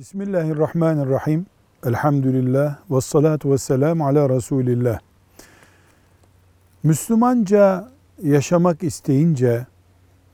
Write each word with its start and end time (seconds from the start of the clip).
Bismillahirrahmanirrahim. 0.00 1.46
Elhamdülillah 1.86 2.76
ve 2.90 3.00
salatu 3.00 3.52
ve 3.52 3.58
selamu 3.58 4.06
ala 4.06 4.28
Resulillah. 4.28 4.98
Müslümanca 6.82 7.88
yaşamak 8.22 8.82
isteyince 8.82 9.66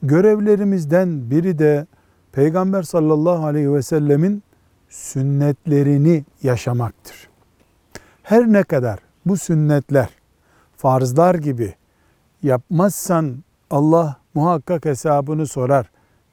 görevlerimizden 0.03 1.31
biri 1.31 1.59
de 1.59 1.87
Peygamber 2.33 2.83
sallallahu 2.83 3.47
aleyhi 3.47 3.73
ve 3.73 3.83
sellemin 3.83 4.43
sünnetlerini 4.89 6.25
yaşamaktır. 6.43 7.29
Her 8.23 8.47
ne 8.47 8.63
kadar 8.63 8.99
bu 9.27 9.37
sünnetler 9.37 10.09
farzlar 10.77 11.35
gibi 11.35 11.75
yapmazsan 12.43 13.37
Allah 13.71 14.17
muhakkak 14.35 14.85
hesabını 14.85 15.47
sorar 15.47 15.91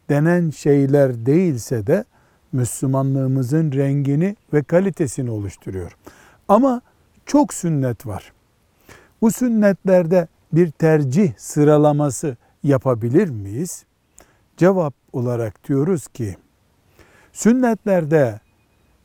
denen 0.10 0.50
şeyler 0.50 1.26
değilse 1.26 1.88
de 1.88 2.06
Müslümanlığımızın 2.54 3.72
rengini 3.72 4.36
ve 4.54 4.64
kalitesini 4.64 5.32
oluşturuyor. 5.32 5.98
Ama 6.48 6.82
çok 7.26 7.54
sünnet 7.54 8.08
var. 8.08 8.34
Bu 9.22 9.32
sünnetlerde 9.32 10.28
bir 10.54 10.72
tercih 10.72 11.34
sıralaması 11.38 12.38
yapabilir 12.64 13.30
miyiz? 13.30 13.86
Cevap 14.58 14.94
olarak 15.14 15.68
diyoruz 15.68 16.08
ki 16.08 16.36
sünnetlerde 17.34 18.40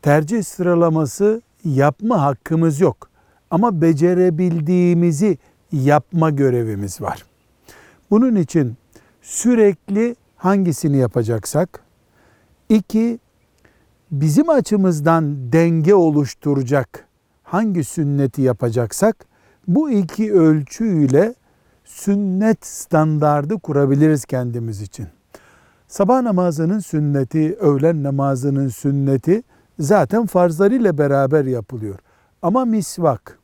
tercih 0.03 0.43
sıralaması 0.43 1.43
yapma 1.65 2.23
hakkımız 2.23 2.81
yok. 2.81 3.09
Ama 3.51 3.81
becerebildiğimizi 3.81 5.39
yapma 5.73 6.31
görevimiz 6.31 7.01
var. 7.01 7.25
Bunun 8.11 8.37
için 8.37 8.77
sürekli 9.23 10.17
hangisini 10.37 10.97
yapacaksak, 10.97 11.81
iki, 12.69 13.19
bizim 14.11 14.49
açımızdan 14.49 15.53
denge 15.53 15.95
oluşturacak 15.95 17.05
hangi 17.43 17.85
sünneti 17.85 18.43
yapacaksak, 18.43 19.27
bu 19.69 19.91
iki 19.91 20.35
ölçüyle 20.35 21.35
sünnet 21.85 22.67
standardı 22.67 23.59
kurabiliriz 23.59 24.25
kendimiz 24.25 24.83
için. 24.83 25.07
Sabah 25.89 26.23
namazının 26.23 26.79
sünneti, 26.79 27.55
öğlen 27.55 28.03
namazının 28.03 28.69
sünneti 28.69 29.43
zaten 29.79 30.27
farzlarıyla 30.27 30.99
beraber 30.99 31.45
yapılıyor. 31.45 31.99
Ama 32.43 32.65
misvak, 32.65 33.39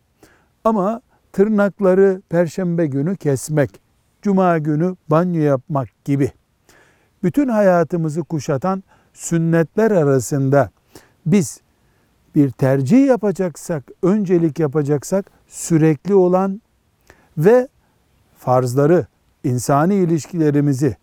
ama 0.64 1.00
tırnakları 1.32 2.22
perşembe 2.28 2.86
günü 2.86 3.16
kesmek, 3.16 3.70
cuma 4.22 4.58
günü 4.58 4.96
banyo 5.08 5.40
yapmak 5.40 5.88
gibi 6.04 6.32
bütün 7.22 7.48
hayatımızı 7.48 8.22
kuşatan 8.22 8.82
sünnetler 9.14 9.90
arasında 9.90 10.70
biz 11.26 11.60
bir 12.34 12.50
tercih 12.50 13.06
yapacaksak, 13.06 13.84
öncelik 14.02 14.58
yapacaksak 14.58 15.30
sürekli 15.48 16.14
olan 16.14 16.62
ve 17.38 17.68
farzları, 18.38 19.06
insani 19.44 19.94
ilişkilerimizi 19.94 20.96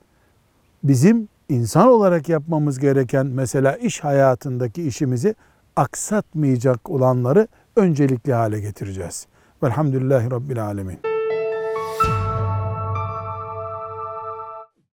bizim 0.84 1.28
insan 1.50 1.88
olarak 1.88 2.30
yapmamız 2.30 2.80
gereken 2.80 3.26
mesela 3.26 3.78
iş 3.78 4.03
hayatındaki 4.03 4.84
işimizi 4.84 5.36
aksatmayacak 5.75 6.90
olanları 6.90 7.48
öncelikli 7.75 8.34
hale 8.34 8.59
getireceğiz. 8.62 9.28
Velhamdülillahi 9.64 10.31
Rabbil 10.31 10.66
Alemin. 10.66 11.11